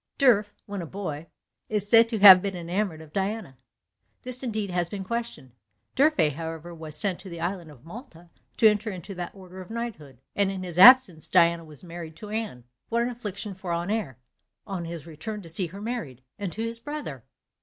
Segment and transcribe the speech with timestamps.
[0.17, 1.27] D'Urfé, when a boy,
[1.69, 3.59] is said to have been enamoured of Diana;
[4.23, 5.51] this indeed has been questioned.
[5.95, 9.69] D'Urfé, however, was sent to the island of Malta to enter into that order of
[9.69, 12.63] knighthood; and in his absence Diana was married to Anne.
[12.89, 14.15] What an affliction for Honoré
[14.65, 17.23] on his return to see her married, and to his brother!